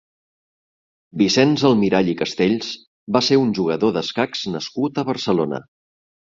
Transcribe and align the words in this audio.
Vicenç 1.21 1.65
Almirall 1.69 2.09
i 2.15 2.15
Castells 2.23 2.71
va 3.19 3.23
ser 3.29 3.39
un 3.45 3.53
jugador 3.61 3.95
d'escacs 4.01 4.45
nascut 4.57 5.01
a 5.03 5.07
Barcelona. 5.15 5.65